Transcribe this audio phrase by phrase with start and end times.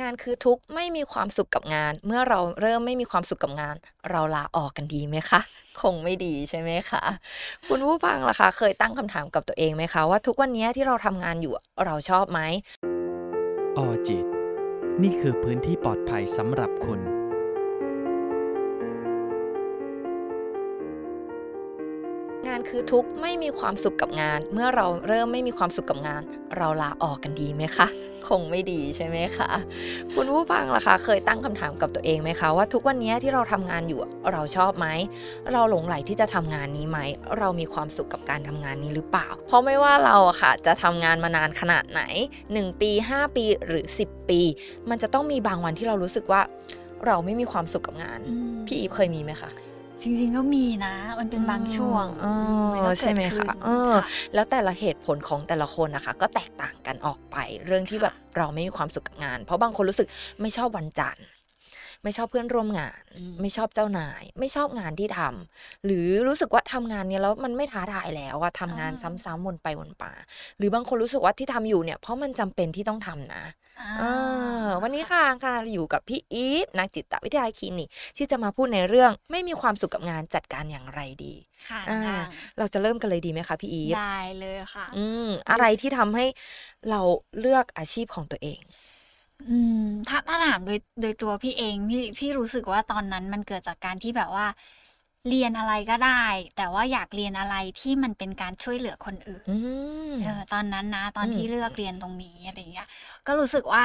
[0.00, 3.76] งานคือทุกข์ไม่มีความสุขกับงาน เมื่อเราเริ่มไม่มีความสุขกับงาน
[4.10, 5.40] เราลาออกกันดีไหมคะ
[5.80, 7.02] คงไม่ดีใช่ไหมคะ
[7.68, 11.52] คุณผู้ฟังล่ะคะเคยตั้งคำถามกับตัวเองไหมคะ ว่าทุกวันนี้ที่เราทำงานอยู่
[11.84, 12.40] เราชอบไหม
[13.76, 14.26] ออจิต
[15.02, 17.00] นี่คือพื้นที่ปลอดภัยสำหรับคุณ
[22.68, 26.22] คือทุกข์ไม่มีความสุขกับงาน เมื่อเราเริ่มไม่มีความสุขกับงาน
[26.56, 27.88] เราลาออกกันดีไหมคะ
[28.28, 29.50] คงไม่ดีใช่ไหมคะ
[30.14, 34.00] คุณผู้ฟังล่ะคะเคยตั้งคำถามกับตัวเองไหมคะว่าทุกวันนี้ที่เราทำงานอยู่
[34.32, 34.86] เราชอบไหม
[35.52, 36.98] เราหลงไหลที่จะทำงานนี้ไหม
[37.38, 42.02] เรามีความสุขกับการทำงานนี้หรือเปล่า เพราะไม่ว่าเราอะค่ะจะทำงานมานานขนาดไหน
[42.44, 44.40] 1 ปี 5 ปีหรือ 10 ปี
[44.90, 46.40] มันจะต้องมีบางวันที่เรารู้สึกว่า
[47.06, 48.20] เราไม่มีความสุขกับงาน
[48.66, 49.50] พี่อีฟเคยมีไหมคะ
[50.04, 52.34] จริงๆก็มีนะ มันเป็นบางช่วงอ๋อ
[52.74, 53.92] มันก็เกิดใช่ไหมขึ้คะนเออ
[54.34, 57.36] แล้วแต่ละเหตุผลของแต่ละคนนะคะ ก็แตกต่างกันออกไป
[57.66, 60.08] เรื่องที่แบบเราไม่มีความสุขกับงาน เพราะบางคนรู้สึก
[60.40, 61.26] ไม่ชอบวันจันทร์
[62.02, 70.12] ไม่ชอบเพื่อนร่วมงานอืมไม่ชอบเจ้านาย ไม่ชอบงานที่ทำหรือรู้สึกว่าทำงานเนี้ยแล้วมันไม่ท้าทายแล้วอะทำงานซ้ำๆวนไปวนมา
[70.58, 73.63] หรือบางคนรู้สึกว่าที่ทำอยู่เนี่ยเพราะมันจำเป็นที่ต้องทำนะอ่าเออ
[74.82, 81.34] วันนี้ค่ะค่ะอยู่กับพี่อีฟนักจิตวิทยาคลินิกที่จะมาพูดในเรื่องไม่มีความสุขกับงานจัดการอย่างไรดี
[81.68, 82.16] ค่ะอ่าได้
[82.58, 86.26] เราจะเริ่มกันเลยดีไหมคะพี่อีฟได้เลยค่ะ อืมอะไรที่ทำให้
[86.90, 87.00] เรา
[87.40, 88.60] เลือกอาชีพของตัวเอง
[89.48, 94.46] อืมถ้าถ้าถามโดยโดยตัวพี่เองพี่พี่รู้สึกว่าตอนนั้นมันเกิดจากการที่แบบว่า
[95.28, 96.24] เรียนอะไรก็ได้
[96.56, 99.52] แต่ว่าอยากเรียนอะไรที่มันเป็นการช่วยเหลือคนอื่นอื
[100.10, 102.88] มเออตอนนั้นนะ ตอนอืมที่เลือกเรียนตรงนี้อะไรเงี้ย
[103.26, 103.84] ก็รู้สึกว่า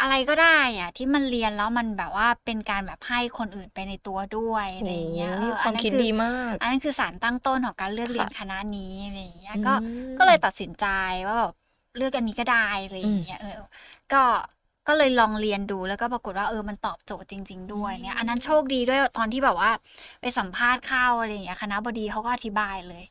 [0.00, 9.70] อะไรก็ได้อะที่มันเรียนแล้วมันแบบว่าเป็นการแบบให้คนอื่นไปในตัวด้วยอะไรเงี้ยโอ้เออความอันนั้นคิดคือดีมาก อันนั้นคือสารตั้งต้นของการเลือกเรียนค่ะคณะนี้อะไรอย่างเงี้ยก็อื
[10.10, 10.84] มก็เลยตัดสินใจ
[11.26, 11.52] ว่าแบบ
[11.96, 13.50] เลือกอันนี้ก็ได้อะไรอย่างเงี้ยเออ
[14.12, 14.22] ก็
[14.86, 19.70] ก็เลยลองเรียนดูแล้วก็ปรากฏว่าเออมันตอบโจทย์จริง ๆ ด้วยเนี่ยอันนั้นโชคดีด้วยตอนที่แบบว่า
[20.20, 23.02] ไปสัมภาษณ์เข้าอะไรอย่างเงี้ยคณะบดีเขาก็อธิบายเลย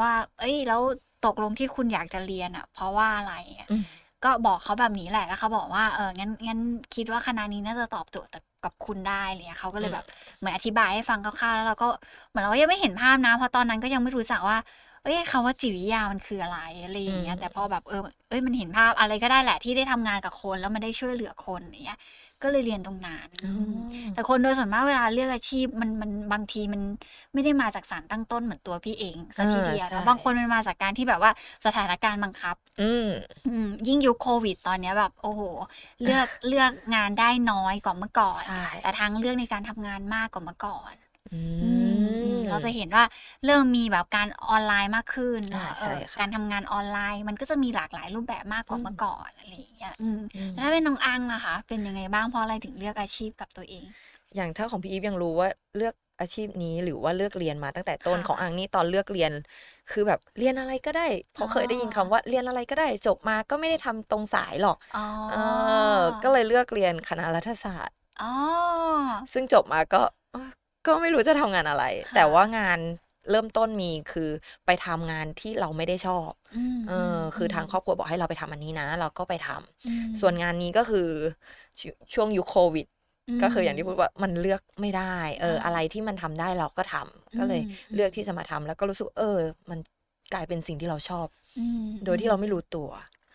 [0.00, 0.80] ว่า เอ้ยแล้ว
[1.22, 3.84] ตกลงที่คุณอยากจะเรียนอะ เพราะว่าอะไรอะอืม
[4.24, 6.58] ก็บอกเขาแบบนี้แหละแล้วเขาบอกว่าเอองั้นงั้น
[6.94, 8.30] คิดว่าคณะนี้น่าจะตอบโจทย์
[8.64, 10.04] กับคุณได้อะไรเลยเขาก็เลยแบบ
[10.38, 11.86] เหมือนอธิบายให้ฟังคร่าวๆแล้วเราก็
[12.28, 14.56] เหมือนเราก็ยังไม่เห็นภาพนะเพราะตอนนั้นก็ยังไม่รู้จักว่า
[15.02, 21.98] เอ้ยคำว่าจิตวิทยามันคืออะไรอะไรอย่างเงี้ยอืมแต่พอแบบเออเอ้ยมันเห็นภาพอะไรก็ได้แหละที่ได้ทำงานกับคนแล้วมันได้ช่วยเหลือคนอย่างเงี้ย
[22.42, 23.72] ก็เลยเรียนตรงนั้นอืม
[24.14, 26.82] แต่คนโดยส่วนมากเวลาเลือกอาชีพมันมันบางทีมัน
[27.32, 31.30] ไม่ได้มาจากสารตั้งต้นเหมือนตัวพี่เองสักทีอ่าเดียวใช่แล้วบางคนมันมาจากการที่แบบว่า
[31.66, 33.08] สถานการณ์บังคับ อืม
[33.46, 35.42] อืมยิ่งยุคโควิด ตอนเนี้ยแบบ โอ้โห
[36.02, 41.01] เลือกเลือกงานได้น้อยกว่าเมื่อก่อนใช่แต่ทางเลือกในการทำงานมากกว่าเมื่อก่อนอือืมม
[42.48, 43.04] เราจะเห็นว่า
[43.46, 53.84] เริ่มมีแบบการออนไลน์มากขึ้นอ่าใช่เออค่ะการทำงานออนไลน์ มันก็จะมีหลากหลายรูปแบบมากกว่าอืมเมื่อก่อนอะไรอย่างเงี้ยอืมอืมแล้วถ้าเป็นน้องอังอะคะ เป็นยังไงบ้างเพราะอะไรถึงเลือกอาชีพกับตัวเอง
[54.36, 59.32] อย่างถ้าของพี่อีฟยังรู้ว่าเลือกอาชีพนี้หรือว่าเลือกเรียนมาตั้งแต่ต้นค่ะของอังนี่ตอนเลือกเรียน
[59.90, 65.36] คือแบบเรียนอะไรก็ได้ เพราะเคยได้ยินคำว่าเรียนอะไรก็ได้จบมาก็ไม่ได้ทำตรงสายหรอกอ๋อเอ
[65.98, 68.32] อก็เลยเลือกเรียนคณะรัฐศาสตร์อ๋อ
[69.32, 70.50] ซึ่งจบมาก็เอ้อ
[70.86, 72.78] ก็ไม่รู้จะทำงานอะไรค่ะแต่ว่างาน
[73.30, 74.30] เริ่มต้นมีคือ
[74.66, 76.30] ไปทำงานที่เราไม่ได้ชอบ
[76.78, 81.08] มเอออคือทางครอบครัวบอกให้เราไปทำอันนี้นะ เราก็ไปทำอืมส่วนงานนี้ก็คือ
[81.80, 81.82] ช
[82.14, 82.86] ช่วงยุคโควิด
[83.42, 89.38] ก็คืออย่างที่พูดว่ามันเลือกไม่ได้ เอออ่าอะไรที่มันทำได้เราก็ทำก็เลยอืมเลือกที่จะมาทำแล้วก็รู้สึกเออ
[89.70, 89.78] มัน
[90.34, 91.26] กลายเป็นสิ่งที่เราชอบ
[91.58, 92.88] อืมโดยที่เราไม่รู้ตัว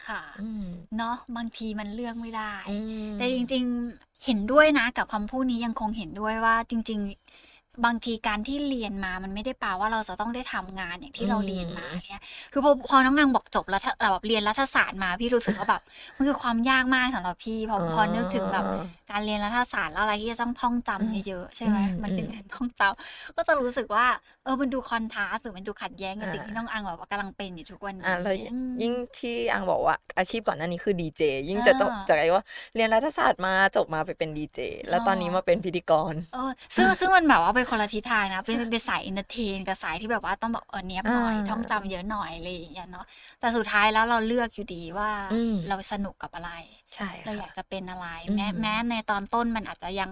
[0.05, 0.63] ค่ะอืม
[0.97, 2.71] เนาะบางทีมันเลือกไม่ได้อื
[3.01, 3.63] มแต่จริง
[3.95, 6.99] ๆเห็นด้วยนะกับคำพูดนี้ยังคงเห็นด้วยว่าจริง
[7.43, 12.21] ๆ บางทีการที่เรียนมามันไม่ได้แปลว่าเราจะต้องได้ทำงานอย่างที่เราเรียนมาเนี่ย
[12.51, 15.81] คือพอพอน้องนางบอกจบแล้วแบบเรียนรัฐศาสตร์มาพี่รู้สึกว่าแบบ
[16.15, 18.65] มันคือความยากมากสำหรับพี่พอพอนึกถึงแบบ
[19.09, 24.05] การเรียนรัฐศาสตร์แล้วอะไรที่จะต้องท่องจำเยอะๆใช่ไหมอืมมันเป็นอืมการท่องจำก็จะรู้สึกว่า
[24.36, 28.39] เออมันดู contrast หรือมันดูขัดแย้งกับสิ่งอ่าที่น้องอังแบบว่ากำลังเป็นอยู่ทุกวันนี้อ่าแล้วอื
[28.71, 32.43] มยิ่งที่อังบอกว่าอาชีพก่อนหน้านี้คือดีเจยิ่งจะต้องอ่าจากไอ้ว่า
[32.73, 34.59] เรียนรัฐศาสตร์มาจบมาไปเป็นดีเจ
[34.89, 36.39] แล้วตอนนี้อ๋อมาเป็นพิธีกรเออ
[36.75, 43.03] ซึ่งซึ่งมันแบบว่าเป็นคนละทิศทางนะเป็นเป็นสาย entertain กับสายที่แบบว่าต้องแบบเออเนี้ยบหน่อยอ่าท่องจำเยอะหน่อยอะไรอย่างเงี้ยเนาะ
[43.39, 46.51] แต่สุดท้ายแล้วเราเลือกอยู่ดีว่าอืมเราสนุกกับอะไร
[46.95, 50.09] ใช่เราอยาค่ะกจะเป็นอะไรอืมแม้แม้ในตอนต้นมันอาจจะยัง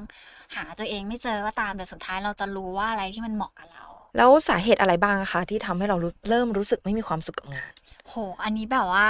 [0.55, 3.83] หาตัวเองไม่เจอก็ตามแต่สุดท้ายเราจะรู้ว่าอะไรที่มันเหมาะกับเรา
[4.17, 7.71] แล้วสาเหตุอะไรบ้างคะที่ทำให้เรารู้เริ่มรู้สึกไม่มีความสุขกับงาน
[8.09, 9.09] โห อันนี้แบบว่า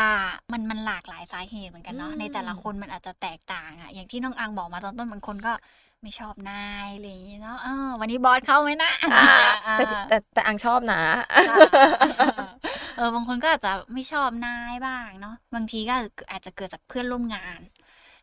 [0.51, 5.53] มันมันหลากหลายสาเหตุเหมือนกันเนาะอืมในแต่ละคนมันอาจจะแตกต่างอะอย่างที่น้องอังบอกมาตอนต้นบางคนก็
[6.01, 9.25] ไม่ชอบนายอะไรอย่างงี้เนาะเออวันนี้บอสเข้าไหมนะอ่า
[9.67, 11.01] อ่าแต่แต่แต่อังชอบนะ
[12.97, 15.95] เออบางคนก็อาจจะไม่ชอบนายบ้างเนาะบางทีก็
[16.31, 17.59] อาจจะเกิดจากเพื่อนร่วมงาน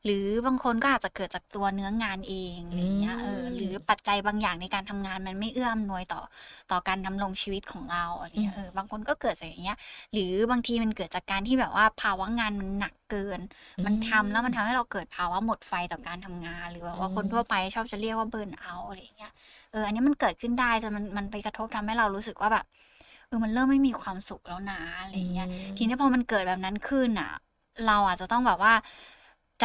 [0.05, 6.21] หรือบางคนก็อาจจะเกิดจากตัวเนื้องานเองอะไรอย่างเงี้ยเอออืมหรือปัจจัยบางอย่างในการทำงานมันไม่เอื้ออำนวยต่อ
[6.71, 9.79] ต่อการดำรงชีวิตของเราอะไรเงี้ยเออบางคนก็เกิดจากอย่างเงี้ย
[10.13, 13.41] หรือบางทีมันเกิดจากการที่แบบว่าภาวะงานมันหนักเกิน
[13.85, 19.33] มันทำแล้วมันทำให้เราเกิดภาวะหมดไฟต่อการทำงาน หรือแบบว่าอืมคนทั่วไปชอบจะเรียกว่าเบิร์นเอาท์อะไรอย่างเงี้ย
[19.73, 22.65] เอออันนี้มันเกิดขึ้นได้จนมันมันไปกระทบทำให้เรารู้สึกว่าแบบ
[23.29, 27.31] เออมันเริ่มไม่มีความสุขแล้วนะอะไรอย่างเงี้ยทีนี้พอมันเกิดแบบนั้นขึ้นอะ
[27.87, 28.73] เราอาจจะต้องแบบว่า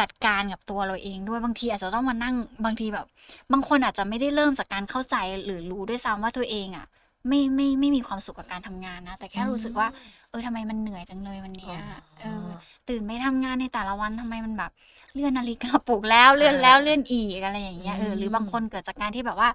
[0.04, 2.34] ัดการกับตัวเราเองด้วยบางทีอาจจะต้องมานั่ง
[2.64, 3.06] บางทีแบบ
[3.52, 6.86] บางคนอาจจะไม่ได้เริ่มจากการเข้าใจหรือรู้ด้วยซ้ำว่าตัวเองอะ
[7.28, 9.88] ไม่ไม่ไม่มีความสุขกับการทำงานนะ แต่แค่รู้สึกว่า
[10.30, 11.78] เออทำไมมันเหนื่อยจังเลยวันเนี้ย
[12.20, 12.46] เออ
[12.88, 14.70] ตื่นไปทำงานในแต่ละวันทำไมมันแบบ
[15.14, 19.48] เลื่อนนาฬิกาปลุกแล้วเลื่อนแล้วเลื่อนอีกอะไรอย่างเงี้ยเออหรือบางคนเกิดจากการที่แบบว่า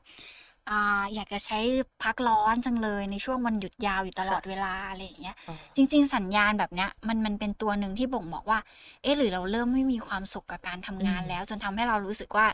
[0.69, 1.59] อ่า อยากจะใช้
[2.03, 8.59] พักร้อนจังเลยในช่วงวันหยุดยาวอยู่ตลอดเวลา อะไรอย่างเงี้ย อ๋อ จริง ๆ สัญญาณแบบเนี้ยมันมันเป็นตัวหนึ่งที่บ่งบอกว่า
[9.01, 12.47] เอ๊ะ หรือเราเริ่มไม่มีความสุขกับการทำงานอืมแล้ว จนทำให้เรารู้สึกว่า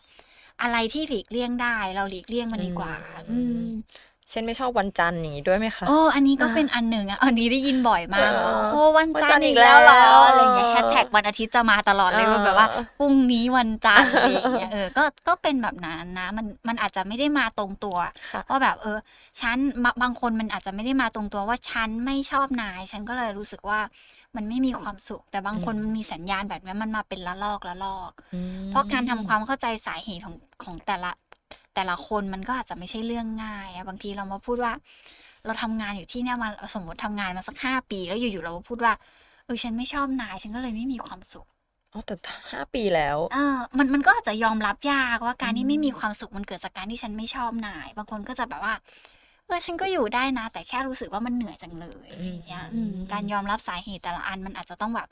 [0.62, 2.96] อะไรที่หลีกเลี่ยงได้ เราหลีกเลี่ยงมันดีกว่า
[3.30, 3.64] อืมอืม
[4.30, 12.68] เช่นไม่ชอบวันจันทร์อย่างนี้ด้วยไหมคะโอ้อันนี้ก็เป็นอันหนึ่งอะอันนี้ได้ยินบ่อยมากเออว่าโอ้โหวันวันจัจันนททร์ร์อีอีกกแล้แล้ววเหรอเหรออะไรอย่างเงี้ยแฮชแท็กวันอาทิตย์จะมาตลอดเลยเออว่าแบบว่า
[12.98, 17.98] พรุ่งนี้วันจันทร์อะไรอย่างเงี้ยเออก็ก็เป็นแบบนั้นนะมันมันอาจจะไม่ได้มาตรงตัว
[18.32, 18.98] ค่ะว่าแบบเออ
[19.42, 23.80] ฉันบางบางคนมันอาจจะไม่ได้มาตรงตัวว่าฉันไม่ชอบนาย ฉันก็เลยรู้สึกว่า
[24.36, 31.12] มันไม่มีความสุข แต่บางคนมันมีสัญญาณแบบนี้มันมาเป็นละลอกละลอกอืมเพราะการทำความเข้าใจสาเหตุของของแต่ละ
[31.76, 34.74] แต่ละคนมันก็อาจจะไม่ใช่เรื่องง่ายอะบางทีเรามาพูดว่า
[35.46, 38.94] เราทำงานอยู่ที่เนี่ยมาสมมติทำงานมาสักห้าปีแล้วอยู่ๆเรามาพูดว่า
[39.46, 41.48] เออฉันไม่ชอบนายฉันก็เลยไม่มีความสุข
[41.94, 42.16] อ๋อแต่
[42.52, 48.76] ห้าปีแล้วเออมันมันก็อาจจะยอมรับยากว่าการอืที่มไม่มีความสุขมันเกิดจากการที่ฉันไม่ชอบนาย บางคนก็จะแบบว่า
[49.46, 55.10] เออฉันก็อยู่ได้นะ แต่แค่รู้สึกว่ามันเหนื่อยจังเลยอะไรอย่างเงี้ยอืมการยอมรับสาเหตุแต่ละอันมันอาจจะต้องแบบ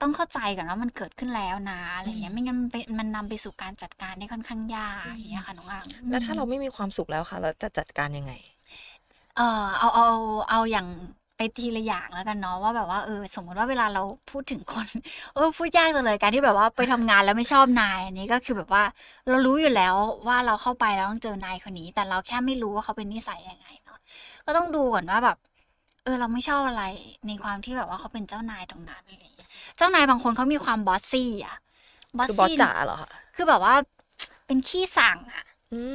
[0.00, 8.32] ต้องเข้าใจก่อนว่ามันเกิดขึ้นแล้วนะอะไรอย่างเงี้ยไม่งั้นมันไปมันนำไปสู่การจัดการได้ค่อนข้างยากอย่างเงี้ยค่ะน้องอังแล้วถ้าเราไม่มีความสุขแล้วค่ะ เราจะจัดการยังไง
[9.36, 10.08] เออเอาเอา
[10.50, 10.86] เอาอย่าง
[11.36, 14.86] ไปทีละอย่างแล้วกันเนาะว่าแบบว่าเออสมมติว่าเวลาเราพูดถึงคน
[15.34, 18.84] เออพูดยากจังเลยการที่แบบว่าไปทำงานแล้วไม่ชอบนายอันนี้ก็คือแบบว่า
[19.28, 19.94] เรารู้อยู่แล้ว
[20.28, 23.98] ว่าเราเข้าไปแล้วต้องเจอนายคนนี้ แต่เราแค่ไม่รู้ว่าเขาเป็นนิสัยยังไงเนาะ
[24.46, 25.36] ก็ต้องดูก่อนว่าแบบ
[26.04, 26.82] เออเราไม่ชอบอะไร
[27.26, 29.29] ในความที่แบบว่าเขาเป็นเจ้านายตรงนั้นอะไรอย่าง
[29.80, 31.56] เงี้ยเจ้านายบางคนเขามีความบอสซี่อะ
[32.24, 33.74] คือบอสจ๋าเหรอคะคือแบบว่า
[34.46, 35.44] เป็นขี้สั่งอะ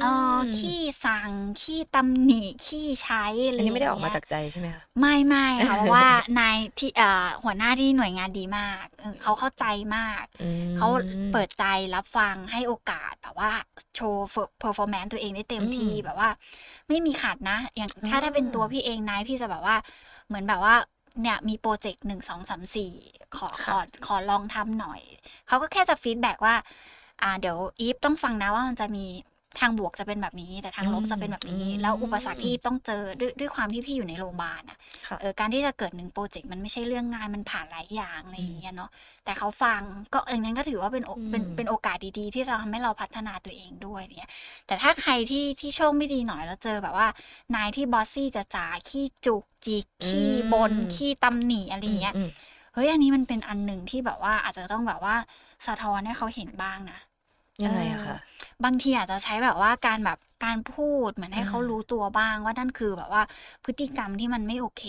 [0.00, 1.30] เออขี้สั่ง
[1.60, 6.06] ขี้ตำหนิขี้ใช้อะไรอันนี้ไม่ได้ออกมาย่งเงี้ยจากใจใช่ไหมคะไม่ไม่ค่ะเพราะว่า
[6.38, 9.64] นายที่เอ่อหัวหน้าที่หน่วยงานดีมากเออเขาเข้าใจ
[9.96, 10.88] มากอืมเขา
[11.32, 13.50] เปิดใจรับฟังให้โอกาสแบบว่า
[13.94, 14.26] โชว์
[14.58, 16.30] performance ตัวเองได้เต็มที่อืมแบบว่า
[16.88, 19.76] ไม่มีขาดนะ อย่างถ้าอ่าถ้าเป็นตัวพี่เองนายพี่จะแบบว่า
[20.26, 20.74] เหมือนแบบว่า
[21.22, 22.92] เนี่ยมีโปรเจกต์หนึ่งสองสามสี่
[23.36, 25.00] ขอขอขอลองทำหน่อย
[25.46, 26.54] เขาก็แค่จะ feedback ว่า
[27.22, 29.06] อ่า เดี๋ยวอีฟต้องฟังนะว่ามันจะมี
[29.60, 38.90] ทางบวกจะเป็นแบบนี้ แต่ทางลบจะเป็นแบบนี้อืมแล้วอุปสรรคที่อีฟต้องเจอด้วยด้วยความที่พี่อยู่ในโรงพยาบาลอะค่ะเออการที่จะเกิดหนึ่งโปรเจกต์มันไม่ใช่เรื่องง่ายมันผ่านหลายอย่างอะไรอย่างเงี้ยเนาะ
[39.24, 39.80] แต่เขาฟัง
[40.14, 44.30] ก็อย่างนั้นก็ถือว่าเป็นโออืมเป็นเป็นโอกาสดีๆ ที่จะทำให้เราพัฒนาตัวเองด้วยเนี่ย
[44.66, 47.08] แต่ถ้าใครที่ที่โชคไม่ดีหน่อยแล้วเจอแบบว่า
[47.54, 52.30] นายที่ bossy จะจ๋าขี้จุกจิกขี้บ่นขี้ตำหนิอะไรอย่างเงี้ยอืม
[52.74, 55.16] เฮ้ยอันนี้มันเป็นอันหนึ่งที่แบบว่าอาจจะต้องแบบว่า
[55.66, 56.98] สะท้อนให้เขาเห็นบ้างนะ
[57.64, 58.16] ยังไงอะคะ
[58.64, 63.22] บางทีอาจจะใช้แบบว่าการแบบการพูดเหมือนให้อ่าเขารู้ตัวบ้างว่านั่นคือแบบว่า
[63.64, 64.84] พฤติกรรมที่มันไม่โอเค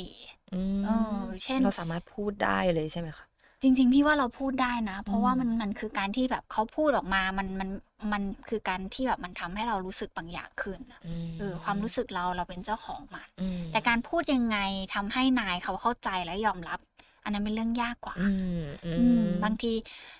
[0.53, 0.89] อืมเอ
[1.20, 3.25] อเช่นเราสามารถพูดได้เลยใช่ไหมคะ
[3.62, 7.70] จริง ๆ พี่ว่าเราพูดได้นะ เพราะว่าอืมมันมันคือการที่แบบเขาพูดออกมา มันมัน
[8.13, 11.01] มันคือการที่แบบมันทำให้เรารู้สึกบางอย่างขึ้นน่ะ
[11.36, 14.58] มเออความรู้สึกเราเราเป็นเจ้าของมันอืมแต่การพูดยังไง
[14.96, 16.80] ทำให้นายเขาเข้าใจและยอมรับ
[17.24, 19.74] อันนั้นเป็นเรื่องยากกว่าอืมอือืมมบางที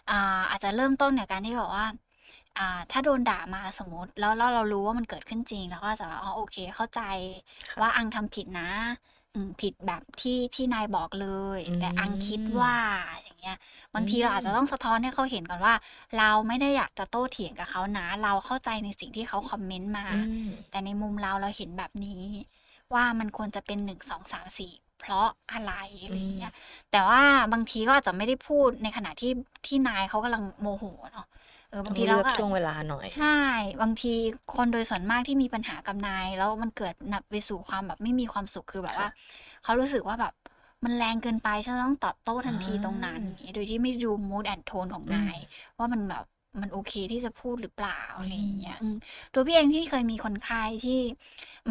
[0.10, 1.86] อ่าอาจจะเริ่มต้นเนี่ยการที่แบบว่า
[2.58, 7.02] อ่า ถ้าโดนด่ามาสมมติ แล้วแล้วเรารู้ว่ามันเกิดขึ้นจริงเราก็จะอ๋อโอเค เข้าใจ
[7.70, 8.70] ค่ะว่าอังทำผิดนะ
[9.34, 12.76] อืมผิดแบบที่ที่นายบอกเลยอืมแต่อังคิดว่า
[13.24, 13.58] อย่างเงี้ย
[13.96, 15.74] บางทีอืมเราอาจจะต้องสะท้อนให้เขาเห็นก่อนว่า
[16.18, 22.24] เราไม่ได้อยากจะโต้เถียงกับเขานะ เราเข้าใจในสิ่งที่เขาคอมเมนต์มาอืมแต่ในมุมเราเราเห็นแบบนี้
[22.94, 25.74] ว่ามันควรจะเป็นหนึ่งสองสามสี่เพราะอะไร
[26.04, 26.54] อะไรอย่างเงี้ย
[26.92, 27.22] แต่ว่า
[27.54, 29.32] บางทีก็อาจจะไม่ได้พูดในขณะที่
[29.66, 31.28] ที่นายเขากำลังโมโหเนาะ
[31.70, 33.40] เออบางทีต้องเราเลือกก็ช่วงเวลาหน่อย ใช่
[33.82, 34.14] บางที
[34.56, 39.10] คนโดยส่วนมากที่มีปัญหากับนาย แล้วมันเกิดนำไปสู่ความแบบไม่มีความสุขคือแบบว่า
[39.64, 40.34] เขารู้สึกว่าแบบ
[40.86, 45.38] มันแรงเกินไปฉันต้องตอบโต้ทันทีอ่าตรงนั้นอย่างงี้โดยที่ไม่ดูมูดแอนโทนของนาย
[45.78, 46.24] ว่ามันแบบ
[46.62, 48.96] มันโอเคที่จะพูดหรือเปล่าอะไรอย่างเงี้ยอืม
[49.34, 51.00] ตัวพี่เองที่เคยมีคนไข้ที่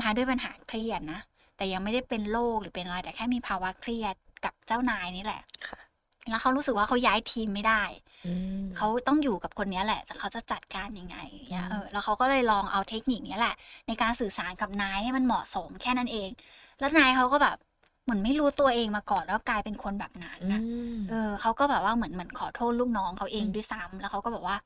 [0.00, 1.20] มาด้วยปัญหาเครียดนะ
[1.56, 5.85] แต่ยังไม่ได้เป็นโรคหรือเป็นอะไรแต่แค่มีภาวะเครียดกับเจ้านายนี่แหละค่ะ
[6.30, 7.82] แล้วเขารู้สึกว่าเขาย้ายทีมไม่ได้
[8.24, 13.54] อืมเขาต้องอยู่กับคนเนี้ยแหละ แต่เขาจะจัดการยังไงอย่างเงี้ยอืมเออแล้วเขาก็เลยลองเอาเทคนิคเนี้ยแหละ
[13.86, 16.30] ในการสื่อสารกับนายให้มันเหมาะสมแค่นั้นเอง
[16.78, 17.56] แล้วนายเขาก็แบบ
[18.04, 20.60] เหมือนไม่รู้ตัวเองมาก่อนแล้วกลายเป็นคนแบบนั้นอืนะ
[20.94, 24.56] มเออเขาก็แบบว่าเหมือนเหมือนขอโทษลูกน้องเขาเองอืมด้วยซ้ำแล้วเขาก็บอกว่า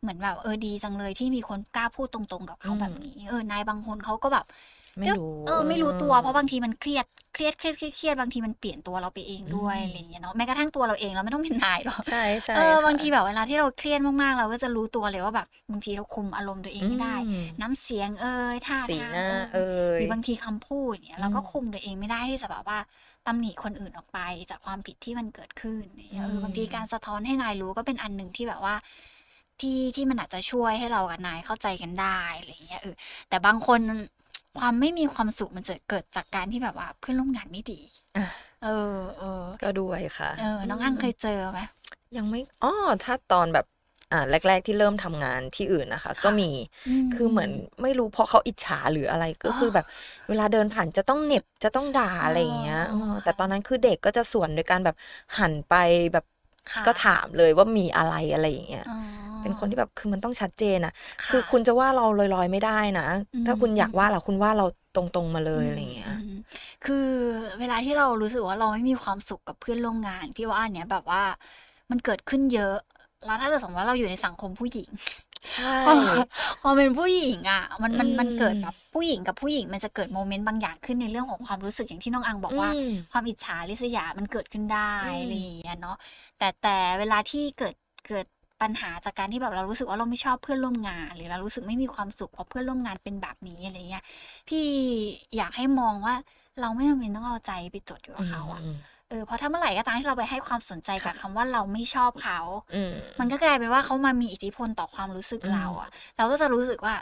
[0.00, 4.46] เหมือนแบบเออดีจังเลยที่มีคนกล้าพูดตรงๆกับเขาอืมแบบนี้ เออนายบางคนเขาก็แบบ
[5.00, 19.58] ไม่รู้เออไม่รู้ตัวเพราะบางทีมันเครียดเครียดเครียดเครียดเครียดบางทีมันเปลี่ยนตัวเราไปเองด้วยอืมอะไรอย่างเงี้ยเนาะแม้กระทั่งตัวเราเองเราไม่ต้องเป็นนายหรอกใช่ใช่เออค่ะบางทีแบบเวลาที่เราเครียดมากๆ เราก็จะรู้ตัวเลยว่าแบบบางทีเราคุมอารมณ์ตัวเองไม่ได้อืมน้ำเสียงเอ่ยท่าสีทางหน้าเอ่ยเอ่
[19.96, 22.78] หยรือบางทีคำพูดเนี่ยเราก็อืมคุมตัวเองไม่ได้ที่จะแบบว่า
[23.26, 24.18] ตำหนิคนอื่นออกไป
[24.50, 25.82] จากความผิดที่มันเกิดขึ้น
[26.12, 28.74] เนี่ยเออมบางทีการสะท้อนให้นายรู้ก็เป็นอันหนึ่งที่แบบว่า
[29.60, 32.94] ที่ที่มันอาจจะช่วยให้เรากับนายเข้าใจกันได้อะไรอย่างเงี้ยเออ
[33.28, 33.80] แต่บางคน
[34.58, 37.80] ความไม่มีความสุขมันจะเกิดจากการที่แบบว่าเพื่อนร่วมงานไม่ดี
[38.16, 38.26] อะ
[38.64, 41.60] เออเออก็ด้วยค่ะ เออ น้องอังเคยเจอไหม
[42.16, 42.72] ยังไม่อ๋อ
[43.04, 43.66] ถ้าตอนแบบ
[44.12, 46.50] อ่าแรก ๆ ที่เริ่มทำงานที่อื่นนะคะ ก็มี
[47.14, 47.50] คือเหมือน
[47.82, 49.86] ไม่รู้เพราะเขาอิจฉาหรืออะไรก็คือแบบ
[50.28, 54.96] เวลาเดินผ่านจะต้องเหน็บจะต้องด่าอะไรอย่างเงี้ยอ๋อเออแต่ตอนนั้นคือเด็กก็จะสวนโดยการแบบ
[55.38, 55.74] หันไป
[56.12, 56.24] แบบ
[56.72, 58.98] ค่ะก็ถามเลยว่ามีอะไรอะไรอย่างเงี้ยอ๋อ
[59.42, 63.02] เป็นคนที่แบบคือมันต้องชัดเจนอะค่ะคือคุณจะว่าเราลอยๆไม่ได้นะ
[63.34, 66.28] อืมถ้าคุณอยากว่าเราคุณว่าเราตรงๆมาเลยอะไรอย่างเงี้ยอืม
[66.82, 66.94] คือ
[67.58, 71.22] เวลาที่เรารู้สึกว่าเราไม่มีความสุขกับเพื่อนร่วมงาน พี่ว่าอันเนี้ยแบบว่า
[71.90, 72.74] มันเกิดขึ้นเยอะ
[73.24, 74.90] แล้วถ้าเกิดสมมติว่าเราอยู่ในสังคมผู้หญิง
[75.52, 75.98] ใช่ความ
[76.62, 85.96] ความเป็นผู้หญิงอะ มันมันอืมมันเกิดแบบผู้หญิงกับผู้หญิง มันจะเกิดโมเมนต์บางอย่างขึ้นในเรื่องของความรู้สึกอย่างที่น้องอังบอกว่าอืมความอิจฉาริษยามันเกิดขึ้นได้อืมอะไรอย่างเงี้ยเนาะ
[86.38, 87.74] แต่แต่เวลาที่เกิด
[88.08, 88.26] เกิด
[88.62, 94.04] ปัญหาจากการที่แบบเรารู้สึกว่าเราไม่ชอบเพื่อนร่วมงาน หรือเรารู้สึกไม่มีความสุขเพราะเพื่อนร่วมงานเป็นแบบนี้อะไรเงี้ย
[94.48, 94.64] พี่
[95.36, 96.14] อยากให้มองว่า
[96.60, 98.76] เราไม่จำเป็นต้องเอาใจไปจดอยู่กับเขาอะอืม
[99.08, 102.40] เออเพราะถ้าเมื่อไหร่ก็ตามที่เราไปให้ความสนใจกับค่ะคำว่าเราไม่ชอบเขา
[102.74, 106.94] อืมมันก็กลายเป็นว่าเขามามีอิทธิพลต่อความรู้สึกอืมเราอะเราก็จะรู้สึกว่า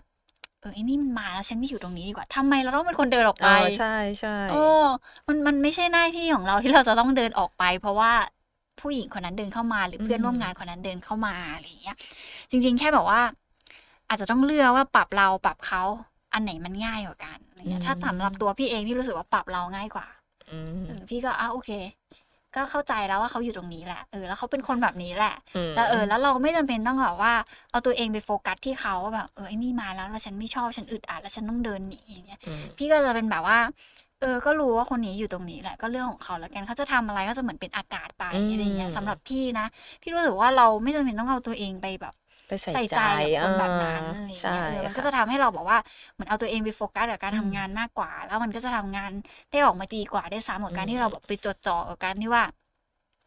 [0.60, 4.62] เออไอ้นี่มันมาแล้วฉันไม่อยู่ตรงนี้ดีกว่าทำไมเราต้องเป็นคนเดินออกเอไปอใช่ใช่โอ้
[5.28, 8.12] มันมันไม่ใช่หน้าที่ของเราที่เราจะต้องเดินออกไป เพราะว่า
[8.80, 11.96] ผู้หญิงคนนั้นเดินเข้ามา หรือเพื่อนร่วมงานคนนั้นเดินเข้ามาอะไรอย่างเงี้ย
[12.50, 13.20] จริง ๆ แค่แบบว่า
[14.08, 15.82] อาจจะต้องเลือกว่าปรับเราปรับเขา
[16.34, 20.06] อันไหนมันง่ายกว่ากันอะไรเงี้ยถ้าสำหรับตัวพี่เองพี่รู้สึกว่าปรับเราง่ายกว่า
[20.50, 21.70] อืมเออพี่ก็อ้าโอเค
[22.56, 25.34] ก็เข้าใจแล้วว่าเขาอยู่ตรงนี้แหละเออแล้วเขาเป็นคนแบบนี้แหละ
[25.70, 27.32] มแล้วเออ แล้วเราไม่จำเป็นต้องแบบว่า
[27.70, 33.58] เอาตัวเองไปโฟกัสที่เขาว่าแบบเออไอ้นี่มาแล้วแล้วฉันไม่ชอบฉันอึดอัดแล้วฉันต้องเดินหนีอย่างเงี้ยอืมพี่ก็จะเป็นแบบว่า
[34.20, 39.64] เออ ก็รู้ว่าคนนี้อยู่ตรงนี้แหละ ก็เรื่องของเขาแล้วกันเขาจะทำอะไรก็จะเหมือนเป็นอากาศไปอืมอะไรอย่างเงี้ยสำหรับพี่นะ
[40.00, 42.14] พี่รู้สึกว่าเราไม่จำเป็นต้องเอาตัวเองไปแบบ
[42.46, 45.78] ไปใส่ใส่ใจใจกับคนแบบนั้นเอออะไรอย่างใช่เงี้ยเออมันก็ค่ะจะทำให้เราบอกว่า
[46.12, 49.10] เหมือนเอาตัวเองไปโฟกัสกับการอืมทำงานมากกว่า แล้วมันก็จะทำงาน
[49.50, 52.44] ได้ออกมาดีกว่าได้ซ้ำกับการอืมที่เราแบบไปจดจ่อกับการที่ว่า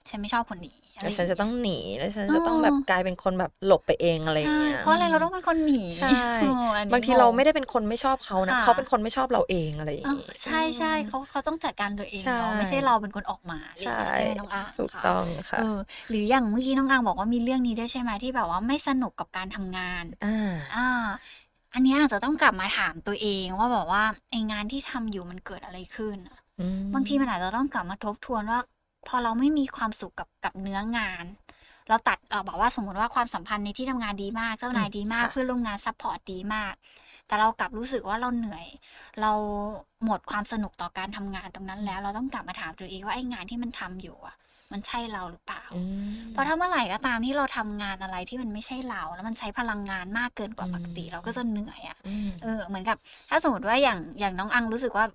[0.09, 6.07] ฉันไม่ชอบคนนี้อะไรแล้วย่าฉันเยจะต้องหนีแล้วฉันเออจะต้องแบบกลายเป็นคนแบบหลบไปเองอะไรอย่างใช่เงี้ยเพราะอะไรเราต้องเป็นคนหนีใช่
[6.37, 15.61] เอออันนี้บางทีเราไม่ได้เป็นคนไม่ชอบเขานะค่ะเขาเป็นคนไม่ชอบเราเองอะไรอย่างเอองี้ใช่ใช่เขาเขาต้องจัดการตัวเองใช่เนาะไม่ใช่เราเป็นคนออกมาอะไรอย่างใช่เงี้ยใช่ไหมน้องอาถูกค่ะต้องค่ะเออ
[16.09, 20.29] หรืออย่างเมื่อกี้น้องอังบอกว่ามีเรื่องนี้ด้วยใช่ไหมที่แบบว่าไม่สนุกกับการทำงานอ่า
[20.73, 20.79] อ่า
[21.73, 28.59] อันเนี้ยอาจจะต้องกลับมาถามตัวเองว่าแบบว่าไอ้งานที่ทำอยู่มันเกิดอะไรขึ้นอะอืมบางทีมันอาจจะต้องกลับมาทบทวนว่า
[29.07, 31.25] พอเราไม่มีความสุขกับกับเนื้องาน
[31.89, 36.73] เราตัดเราบอกว่าสมมติว่าความสัมพันธ์ในที่ทำงานดีมากเจ้านายดีมากเพื่อนร่วมงาน support ดีมาก
[37.27, 38.65] แต่เรากลับรู้สึกว่าเราเหนื่อย
[39.21, 39.31] เรา
[40.05, 44.35] หมดความสนุกต่อการทำงานตรงนั้นแล้ว เราต้องกลับมาถามตัวเองว่าไอ้งานที่มันทำอยู่อะ
[44.71, 52.97] มันใช่เราหรือเปล่าอืมเพราะถ้าเมื่อไหร่ก็ตามที่เราทำงานอะไรที่มันไม่ใช่เรา แล้วมันใช้พลังงานมากเกินกว่าอืมปกติ เราก็จะเหนื่อยอะอืมเออ เหมือนกับ
[53.29, 55.05] ถ้าสมมติว่าอย่างอย่างน้องอังรู้สึกว่า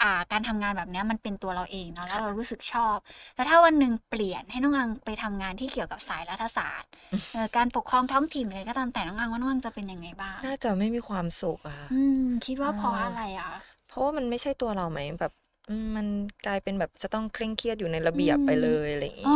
[0.00, 2.98] อ่าการทำงานแบบเนี้ยมันเป็นตัวเราเองเนาะแล้วเรารู้สึกชอบ
[3.34, 6.90] แล้วถ้าวันหนึ่งเปลี่ยนให้น้องอังไปทำงานที่เกี่ยวกับสายรัฐศาสตร์
[7.32, 13.48] เออการปกครองท้องถิ่นเลยก็ตามแต่น้องอังว่าน้องอังจะเป็นยังไงบ้างน่าจะไม่มีความสุขอะค่ะอืมคิดว่าเพราะอ่าอะไรอะ
[13.86, 15.45] เพราะว่ามันไม่ใช่ตัวเราไหมแบบอื
[15.82, 16.06] มมัน
[16.46, 19.34] กลายเป็นแบบจะต้องเคร่งเครียดอยู่ในระเบียบอืมไปเลยอะไรอย่างอ๋องี้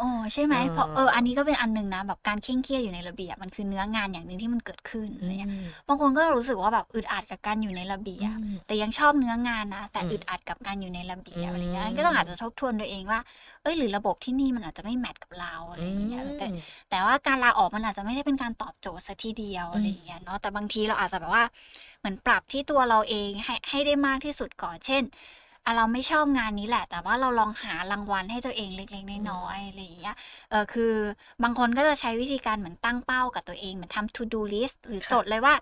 [0.00, 13.20] อ๋อใช่ไหมอ่าเพราะเอออันนี้ก็เป็นอันหนึ่งนะแบบการเคร่งเครียดอยู่ในระเบียบมันคือเนื้องานอย่างหนึ่งที่มันเกิดขึ้นอะไรเงี้ยอืมบางคนก็รู้สึกว่าแบบอึดอัดกับการอยู่ในระเบียบอืมแต่ยังชอบเนื้องานนะ แต่อืมอึดอัดกับการอยู่ในระเบียบอืมอะไรเงี้ยอันก็ต้องอาจจะทบทวนตัวเองว่า
[13.62, 21.44] เอ้ยหรือระบบที่นี่มันอาจจะไม่แมทกับเราอะไรอย่างเงี้ยเออแต่อืมแต่ว่าการลาออกมันอาจจะไม่ได้เป็นการตอบโจทย์ซะทีเดียวอืมอะไรอย่างเงี้ยเนาะแต่บางทีเราอาจจะแบบว่า
[22.00, 25.02] เหมือนปรับที่ตัวเราเองให้ให้ได้มากที่สุดก่อนเช่น
[25.66, 30.16] อะเราไม่ชอบงานนี้แหละ แต่ว่าเราลองหารางวัลให้ตัวเองเล็กๆน้อยๆอะไรอย่างเงี้ย
[30.50, 30.92] เออคือ
[31.42, 35.54] บางคนก็จะใช้วิธีการเหมือนตั้งเป้ากับตัวเองเหมือนทำ to do list หรือจดเลยว่า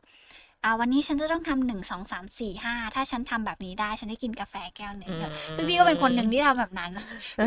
[0.64, 5.14] อ่าวันนี้ฉันจะต้องทำหนึ่งสองสามสี่ห้าถ้าฉันทำแบบนี้ได้ฉันได้กินกาแฟแก้วหนึ่ง
[5.56, 6.90] ซึ่งพี่ก็เป็นคนหนึ่งที่ทำแบบนั้น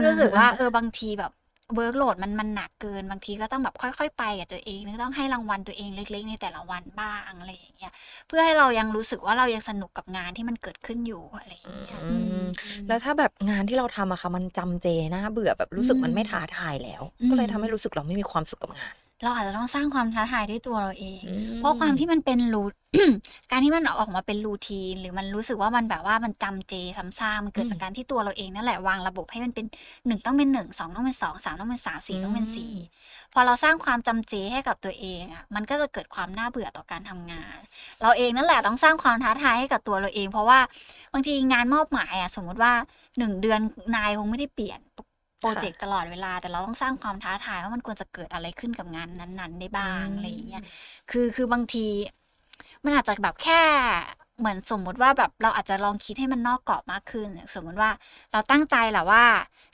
[0.07, 1.31] รู้สึกว่าเออบางทีแบบ
[1.75, 7.91] เวิร์กโหลดมันมันหนักเกินบางทีก็ต้องแบบค่อย ๆ ไปกับตัวเองต้องให้รางวัลตัวเองเล็ก ๆ ในแต่ละวันบ้างอะไรอย่างเงี้ย
[8.27, 12.43] เพื่อให้เรายังรู้สึกว่าเรายังสนุกกับงานที่มันเกิดขึ้นอยู่อะไรอย่างเงี้ยอืม
[12.87, 22.63] แล้วถ้าแบบงานที่เราทำอะค่ะมันจำเจน่าเบื่อแบบรู้สึกมันไม่ท้าทายแล้ว ก็เลยทำให้รู้สึกเราไม่มีความสุขกับงาน เราอาจจะต้องสร้างความท้าทายด้วยตัวเราเองอืมเพราะความที่มันเป็นรู
[23.51, 29.65] การที่มันออกมาเป็นรูทีน หรือมันรู้สึกว่ามันแบบว่ามันจำเจซ้ำซากมันเกิดจากการที่ตัวเราเองนั่นแหละวางระบบให้มันเป็น
[30.07, 32.73] หนึ่งต้องเป็นหนึ่งสองต้องเป็นสองสามต้องเป็นสามสี่ต้องเป็นสี่
[33.33, 37.57] พอเราสร้างความจำเจให้กับตัวเองอะมันก็จะเกิดความน่าเบื่อต่อการทำงาน
[38.01, 40.59] เราเองนั่นแหละต้องสร้างความท้าทายให้กับตัวเราเอง เพราะว่า
[41.13, 42.73] บางทีงานมอบหมายอะสมมุติว่า
[43.17, 43.59] หนึ่งเดือน
[43.95, 44.79] นายคงไม่ได้เปลี่ยน
[45.39, 50.63] โปรเจกต์ตลอดเวลา แต่เราต้องสร้างความท้าทายว่ามันควรจะเกิดอะไรขึ้นกับงานนั้น ๆ ได้บ้างอะไรอย่างเงี้ย
[51.11, 51.85] คือคือบางที
[52.83, 53.61] มันอาจจะแบบแค่
[54.39, 57.89] เหมือนสมมุติว่าแบบเราอาจจะลองคิดให้มันนอกกรอบมากขึ้น สมมุติว่า
[58.31, 59.25] เราตั้งใจแหละว่า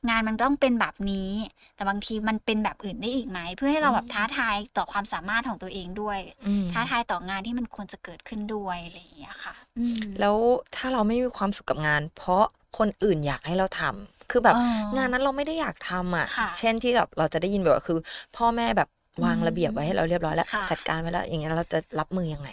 [0.10, 1.32] งานมันต้องเป็นแบบนี้
[1.76, 10.38] แต่บางทีมันเป็นแบบอื่นได้อีกไหม เพื่อให้เราแบบท้าทายต่อความสามารถของตัวเองด้วยอืมท้าทายต่องานที่มันควรจะเกิดขึ้นด้วยอะไรอย่างเงี้ยค่ะอืมแล้ว
[10.76, 12.44] ถ้าเราไม่มีความสุขกับงาน เพราะ
[12.78, 14.64] คนอื่นอยากให้เราทำ คือแบบอ๋อ
[14.96, 17.98] งานนั้นเราไม่ได้อยากทำอะค่ะ เช่นที่แบบเราจะได้ยินแบบว่าคือ
[18.38, 18.90] พ่อแม่แบบ
[19.24, 22.50] วางอืมระเบียบไว้ให้เราเรียบร้อยแล้วค่ะจัดการไว้แล้วอย่างเงี้ยเราจะรับมือยังไง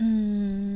[0.00, 0.08] อื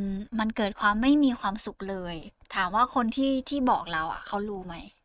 [0.09, 2.17] มมันเกิดความไม่มีความสุขเลย
[2.55, 4.96] ถามว่าคนที่ที่บอกเราอะ เขารู้ไหมอืม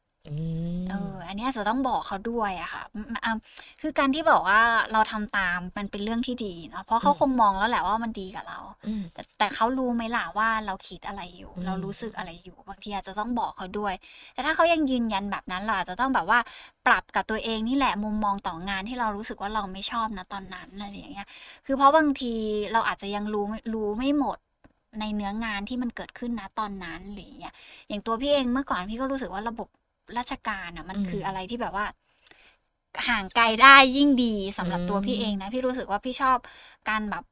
[0.89, 3.33] เอออันเนี้ยจะต้องบอกเขาด้วยอะค่ะอืมอะ
[3.81, 4.61] คือการที่บอกว่า
[4.93, 13.93] เราทำตามมันเป็นเรื่องที่ดีเนาะเพราะเขาอืมคงมองแล้วแหละว่ามันดีกับเราอืมแต่แต่เขารู้ไหมล่ะว่าเราคิดอะไรอยู่อืมเรารู้สึกอะไรอยู่ บางทีอาจจะต้องบอกเขาด้วย
[14.33, 16.39] แต่ถ้าเขายังยืนยันแบบนั้นเราอาจจะต้องแบบว่า
[16.87, 21.27] ปรับกับตัวเองนี่แหละมุมมองต่องานที่เรารู้สึกว่าเราไม่ชอบนะตอนนั้นอะไรอย่างเงี้ย
[21.65, 22.33] คือเพราะบางที
[22.73, 24.37] เราอาจจะยังรู้ไม่รู้ไม่หมด
[24.99, 27.53] ในเนื้องานที่มันเกิดขึ้นนะตอนนั้นหรืออย่างเงี้ย
[27.89, 29.67] อย่างตัวพี่เองเมื่อก่อนพี่ก็รู้สึกว่าระบบ
[30.17, 31.85] ราชการอะ มันอืมคืออะไรที่แบบว่า
[33.07, 36.37] ห่างไกลได้ยิ่งดีสำหรับตัวอืมพี่เองนะ พี่รู้สึกว่าพี่ชอบ
[36.89, 37.23] การแบบ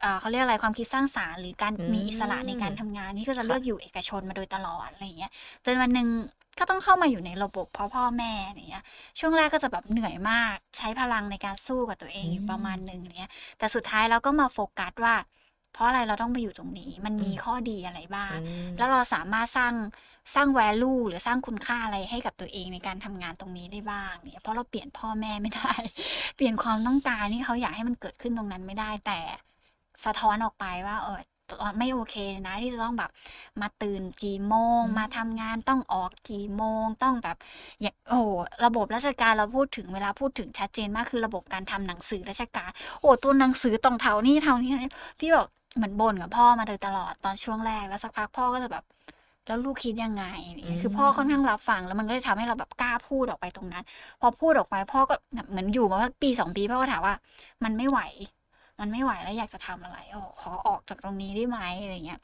[0.00, 5.32] เอ่อเขาเรียกอะไรความคิดสร้างสรรค์หรือการอืมมีอิสระในการทำงานนี่ก็จะค่ะเลือกอยู่เอกชนมาโดยตลอดอะไรอย่างเงี้ย
[5.64, 6.08] จนวันหนึ่ง
[6.58, 8.84] ก็ต้องเข้ามาอยู่ในระบบเพราะพ่อแม่อย่างเงี้ย
[9.20, 15.14] ช่วงแรกก็จะแบบเหนื่อยมาก ใช้พลังในการสู้กับตัวเองอยู่ประมาณหนึ่งเนี้ยแต่สุดท้ายเราก็มาโฟกัสว่า
[15.72, 19.74] เพราะอะไรเราต้องไปอยู่ตรงนี้ มันมีอืมข้อดีอะไรบ้างอืมแล้วเราสามารถสร้าง
[20.34, 25.72] สร้าง value หรือสร้างคุณค่าอะไรให้กับตัวเองในการทำงานตรงนี้ได้บ้างเนี่ยเพราะเราเปลี่ยนพ่อแม่ไม่ได้
[26.36, 29.20] เปลี่ยนความต้องการที่เขาอยากให้มันเกิดขึ้นตรงนั้นไม่ได้แต่
[30.04, 31.20] สะท้อนออกไปว่าเออ
[31.78, 33.10] ไม่โอเคนะที่จะต้องแบบ
[33.60, 37.36] มาตื่นกี่โมงอืมมาทำงานต้องออกกี่โมง ต้องแบบ
[37.80, 38.30] อย่างโอ้โห
[38.64, 44.72] ระบบราชการเราพูดถึงเวลาพูดถึงชัดเจนมากคือระบบการทำหนังสือราชการ โอ้ตัวหนังสือตรงเท่านี่เท่านี้
[45.20, 48.84] พี่แบบเหมือนบ่นกับพ่อมาโดยตลอดตอนช่วงแรกแล้วสักพักพ่อก็จะแบบ
[49.46, 53.84] แล้วลูกคิดยังไงอะไรเงี้ยคือพ่อค่อนข้างรับฟังแล้วมันก็เลยทำให้เราแบบกล้าพูดออกไปตรงนั้น
[54.20, 57.14] พอพูดออกไปพ่อก็แบบเหมือนอยู่มาสักปีสองปีพ่อก็ถามว่า
[57.64, 58.00] มันไม่ไหว
[58.80, 62.20] มันไม่ไหวแล้วอยากจะทำอะไรอ๋อขอออกจากตรงนี้ได้ไหมอะไรเงี้ย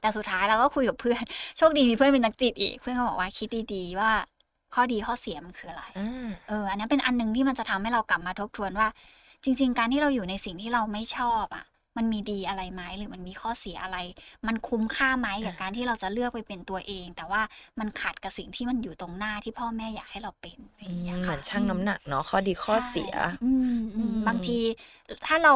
[0.00, 1.22] แต่สุดท้ายเราก็คุยกับเพื่อน
[1.56, 4.10] โชคดีมีเพื่อนเป็นนักจิตอีก เพื่อนก็บอกว่าคิดดีๆว่า
[4.74, 8.88] ข้อดีข้อเสียมันคืออะไรอ่าเออ อันนั้นเป็นอันหนึงที่มันจะทำให้เรากลับมาทบทวนว่า
[9.44, 11.64] จริง ๆ การที่เราอยู่ในสิ่งที่เราไม่ชอบอะ
[11.98, 13.98] มันมีดีอะไรไหมหรือมันมีข้อเสียอะไร
[14.46, 17.42] มันคุ้มค่าไหมกับการที่เราจะเลือกไปเป็นตัวเอง แต่ว่า
[17.80, 24.58] มันขัดกับสิ่งที่มันอยู่ตรงหน้าที่พ่อแม่อยากให้เราเป็นอะไรอย่างเงี้ยเหค่ะมือนช่างน้ำหนักเนาะข้อดีข้อเสียใช่อืมอืมอืมบางที
[25.26, 25.54] ถ้าเรา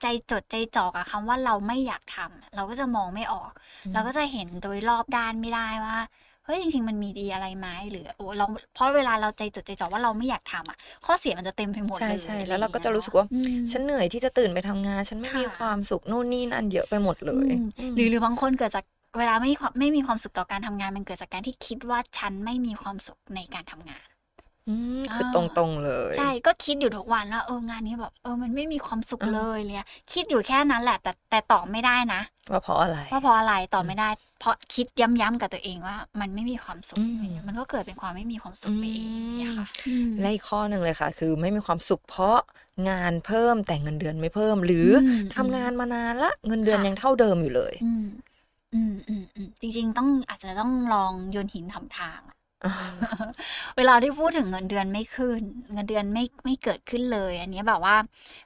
[0.00, 3.50] ใจจดใจจ่อกับคำว่าเราไม่อยากทำเราก็จะมองไม่ออก
[3.92, 5.98] เราก็จะเห็นโดยรอบด้านไม่ได้ว่า
[6.46, 10.76] เฮ้ยจริงๆมันมีดีอะไรไหมหรือโอ้เราเพราะเวลาเราใจจดใจจ่อว่าเราไม่อยากทำอะ
[11.06, 18.84] ข้อเสียมันจะเต็มไปหมดใช่เลยใช่อไแล้วเราก็จะรู้สึกว่าอืมฉันเหนื่อยที่จะตื่นไปทำงาน ฉันไม่มีค่ะความสุขนู่นนี่นั่นเยอะไปหมดเลยอืมอืมหรือหรือบางคนเกิดจาก
[19.18, 24.11] เวลาไม่ความไม่มีความสุขต่อการทำงาน มันเกิดจากการที่คิดว่าฉันไม่มีความสุขในการทำงานอืม
[25.14, 32.20] คืออ่าตรงๆเลย ใช่ก็คิดอยู่ทุกวันว่าเอองานนี้แบบเออมันไม่มีความสุขอ่าเลยเลยคิดอยู่แค่นั้นแหละ แต่แต่ตอบไม่ได้นะ
[32.50, 34.08] ว่าเพราะอะไรว่าเพราะอะไรตอบไม่ได้
[34.40, 39.66] เพราะคิดย้ำๆกับตัวเองว่า มันไม่มีความสุขอืมอะไรเงี้ยมันก็เกิดเป็นความไม่มีความสุขไปเองเนี่ยค่ะ
[40.20, 42.38] และอีกข้อหนึ่งเลยค่ะ คือไม่มีความสุขเพราะ
[42.88, 44.88] งานเพิ่มแต่เงินเดือนไม่เพิ่ม หรืออ
[45.20, 48.04] มทำงานมานานละเงินเดือนค่ะยังเท่าเดิมอยู่เลยอืม
[48.74, 52.31] อืมอืมอืมจริงๆต้องอาจจะต้องลองโยนหินทำทางอะ
[53.76, 55.40] เวลาที่พูดถึงเงินเดือนไม่ขึ้น
[55.72, 57.96] เงินเดือนไม่ไม่เกิดขึ้นเลย อันนี้แบบว่า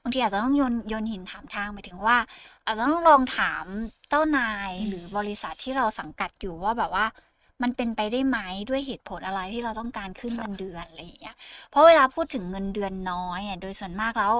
[0.03, 2.17] บางทีอาจจะต้องโยนโยนหินถามทางไปถึงว่า
[2.65, 3.65] อาจจะต้องลองถาม
[4.09, 7.07] เจ้านายอืมหรือบริษัทที่เราสังกัดอยู่ว่าแบบว่า
[7.63, 11.37] มันเป็นไปได้ไหมด้วยเหตุผลอะไรที่เราต้องการขึ้นเงินเดือนอะไรอย่างเงี้ย
[11.71, 14.35] เพราะเวลาพูดถึงเงินเดือนน้อยอะโดยส่วนมากแล้ว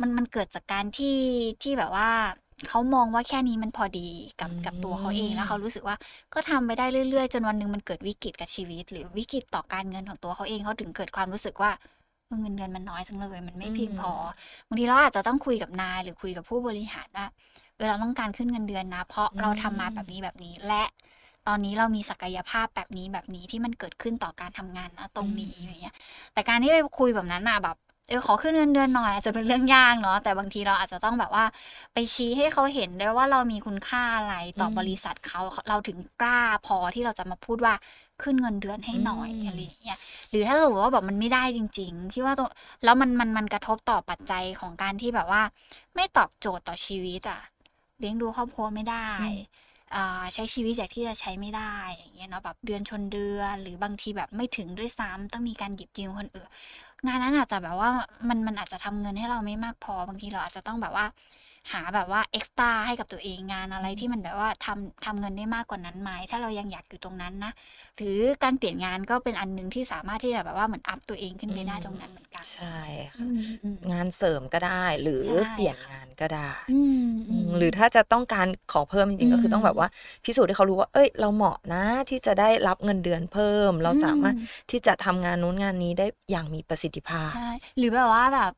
[0.00, 1.18] มันมันเกิดจากการที่
[1.62, 2.10] ที่แบบว่า
[2.68, 4.08] เขามองว่าแค่นี้มันพอดี
[4.40, 5.96] กับอืมกับตัวเขาเองแล้วเขารู้สึกว่า
[6.34, 11.70] ก็ทำไปได้เรื่อยๆ จนวันหนึ่งมันเกิดวิกฤตกับชีวิต หรือวิกฤตต่อการเงินของตัวเขาเองเขาถึงเกิดความรู้สึกว่า
[12.26, 14.12] เออเงินเดือนมันน้อยจังเลยมันไม่อืมเพียงพอ
[14.68, 17.26] บางทีเราอาจจะต้องคุยกับนายหรือคุยกับผู้บริหารว่า
[17.78, 20.82] เวลาต้องการขึ้นเงินเดือนนะ เพราะเราทำมาแบบนี้แบบนี้และ
[21.46, 25.96] ตอนนี้เรามีศักยภาพแบบนี้แบบนี้ที่มันเกิดขึ้นต่อการทำงานนะตรงนี้อย่างเงี้ย
[26.32, 27.76] แต่การที่ไปคุยแบบนั้นน่ะแบบ
[28.08, 31.44] เออขอขึ้นเงินเดือนหน่อยอาจจะเป็นเรื่องยากเนาะแต่บางทีเราอาจจะต้องแบบว่า
[31.92, 37.74] ไปชี้ให้เขาเห็นด้วยว่าเรามีคุณค่าอะไรต่ออมบริษัทเขาเราถึงกล้าพอที่เราจะมาพูดว่า
[38.22, 39.98] ขึ้นเงินเดือนให้หน่อยอืมอะไรอย่างเงี้ย
[40.30, 42.48] หรือถ้าสมมติว่าแบบมันไม่ได้จริง ๆ ที่ว่าตรง
[42.84, 45.42] แล้วมันมันมันกระทบต่อปัจจัยของการที่แบบว่า
[45.94, 47.40] ไม่ตอบโจทย์ต่อชีวิตอะ
[48.00, 49.38] เลี้ยงดูครอบครัวไม่ได้อืม
[49.94, 56.48] อ่าใช้ชีวิตอย่างที่จะใช้ไม่ได้อย่างเงี้ยเนาะแบบเดือนชนเดือน หรือบางทีแบบไม่ถึงด้วยซ้ำต้องมีการหยิบยืมคนอื่น
[57.06, 57.90] งานนั้นอาจจะแบบว่า
[58.28, 61.06] มันมันอาจจะทำเงินให้เราไม่มากพอบางทีเราอาจจะต้องแบบว่า
[61.72, 67.52] หาแบบว่าเอ็กซ์ตร้าให้กับตัวเองงานอะไรที่มันแบบว่าทำทำเงินได้มากกว่านั้นไหมถ้าเรายังอยากอยู่ตรงนั้นนะ
[67.96, 72.66] หรือการเปลี่ยนงานก็เป็นอันหนึ่งที่สามารถที่จะแบบว่าเหมือนอัพตัวเองขึ้นไปได้อืมตรงนั้นเหมือนกัน ใช่
[73.16, 76.94] อืค่ะมอืมงานเสริมก็ได้หรือใช่เปลี่ยนงานก็ได้อืม
[77.28, 79.88] อือืมมหรือถ้าจะต้องการขอเพิ่มจริงๆก็คือต้องแบบว่า
[80.24, 87.40] พิสูจน์ให้เขารู้ว่า เอ้ย เราเหมาะนะที่จะได้รับเงินเดือนเพิ่ม เราสามารถอืมที่จะทำงานนู้นงานนี้ได้อย่างมีประสิทธิภาพใช่
[87.76, 88.52] หรือแบบว่าแบบ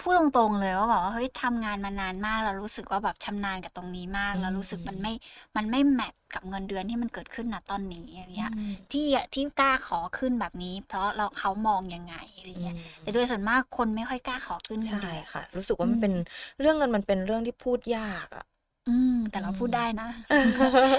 [0.00, 5.12] พูดตรงๆเลยว่าแบบว่าเฮ้ยทำงานมานานมากแล้วรู้สึกว่าแบบชำนาญกับตรงนี้มากอืมแล้วรู้สึกมันไม่
[5.56, 16.12] มันไม่แมทกับเงินเดือนที่มันเกิดขึ้นณตอนนี้อย่างเงี้ยอืมที่ที่กล้าขอขึ้นแบบนี้ เพราะเราเขามองยังไงอะไรเงี้ยแต่โดยส่วนมากคนไม่ค่อยกล้าขอขึ้นเงินใช่เดือน ค่ะ รู้สึกว่ามันอืมเป็น
[16.60, 18.44] เรื่องเงินมันเป็นเรื่องที่พูดยากอะ
[18.86, 20.08] อืมแต่เราอืมพูดได้นะ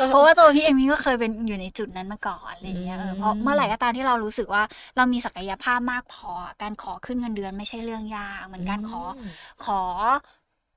[0.07, 4.63] เพราะว่าตัวพี่เอมี่ก็เคยเป็นอยู่ในจุดนั้นมาก่อนอะไรเงี้ยเออเพราะอืมเมื่อไหร่ก็ตามที่เรารู้สึกว่า
[4.95, 9.17] เรามีศักยภาพมากพอการขอขึ้นเงินเดือนไม่ใช่เรื่องยากเหมือนการขอม
[9.65, 9.79] ขอ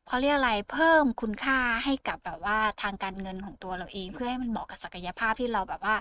[0.06, 5.96] เขาเรียกอะไรเพิ่มคุณค่าให้กับแบบว่าทางการเงินของตัวเราเอง เพื่อให้มันเหมาะกับศักยภาพที่เราแบบว่า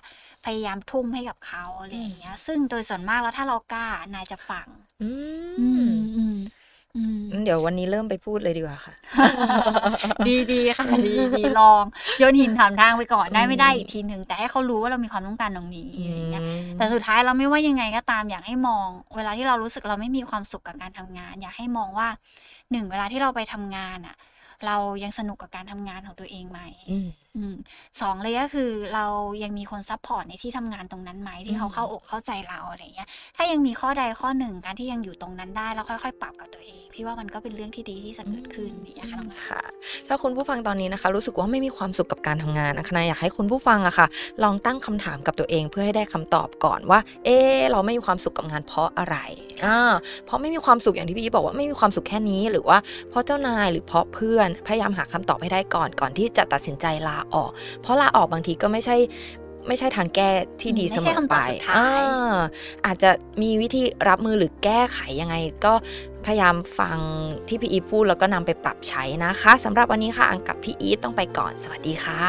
[0.46, 4.68] พยายามทุ่มให้กับเขาอะไรอย่างเงี้ย ซึ่งโดยส่วนมากแล้วถ้าเรากล้านายจะฟัง
[5.02, 5.04] อื
[5.58, 6.67] อืมมอืมอืมงั้น
[7.44, 8.94] เดี๋ยววันนี้เริ่มไปพูดเลยดีกว่าค่ะ
[10.28, 11.84] ดีดีค่ะดีดีลอง
[12.18, 22.08] โยนหินถามทางไปก่อนได้อืมไม่ได้อีกทีหนึ่งแต่ให้เขารู้ว่าเรามีความต้องการตรงนี้อะไรอย่างเงี้ยอืมแต่สุดท้ายเราไม่ว่ายังไงก็ตามอยากให้มอง เวลาที่เรารู้สึกเราไม่มีความสุขกับการทำงาน อยากให้มองว่า
[22.72, 24.16] หนึ่งเวลาที่เราไปทำงานอะ
[24.66, 26.60] เรายังสนุกกับการทำงานของตัวเองไหม
[27.38, 27.58] อืมอืม
[28.02, 29.06] สองเลยก็คือเรา
[29.44, 39.62] ยังมีคน support ในที่ทำงานตรงนั้นไหมที่เขาอืมเข้าอกเข้าใจเราอะไรเงี้ย ถ้ายังมีข้อใดข้อหนึ่งการที่ยังอยู่ตรงนั้นได้แล้วค่อยๆ ปรับกับตัวเอง พี่ว่ามันก็เป็นเรื่องที่ดีที่จะเกิดขึ้นอย่างเงี้ยค่ะน้องค่ะ
[40.08, 44.08] ถ้าคุณผู้ฟังตอนนี้นะคะ รู้สึกว่าไม่มีความสุขกับการทำงานนะคะอยากให้คุณผู้ฟังอะค่ะ
[44.44, 49.18] ลองตั้งคำถามกับตัวเองเพื่อให้ได้คำตอบก่อนว่า เออเราไม่มีความสุขกับงานเพราะอะไร
[49.66, 49.78] อ่า
[50.26, 52.78] เพราะไม่มีความสุขอย่างที่พี่อีฟบอกว่าไม่มีความสุขแค่นี้ หรือว่า
[53.10, 57.50] เพราะเจ้านายหรือเพราะเพื่อนพยายามหาคำตอบให้ได้ก่อนก่อนที่จะตัดสินใจลาออก
[57.82, 58.96] เพราะลาออกบางทีก็ไม่ใช่
[59.68, 60.30] ไม่ใช่ทางแก้
[60.62, 62.38] ที่ดีอืมเสไม่มใช่อคำตไปอบสุดท้ายอ่า
[62.86, 63.10] อาจจะ
[63.42, 65.36] มีวิธีรับมือหรือแก้ไขยังไง
[65.66, 65.74] ก็
[66.26, 67.00] พยายามฟัง
[67.48, 72.24] ที่พี่อีฟพูดแล้วก็นำไปปรับใช้นะคะสำหรับวันนี้ค่ะ อังกับพี่อีฟต้องไปก่อน สวัสดีค่ะ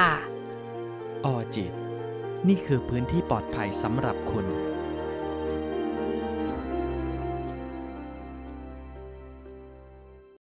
[1.24, 1.72] ออจิต
[2.48, 4.46] นี่คือพื้นที่ปลอดภัยสำหรับคุณ